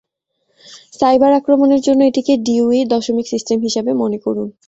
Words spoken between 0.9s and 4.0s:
cyber আক্রমণের জন্য এটিকে ডিউই দশমিক সিস্টেম হিসাবে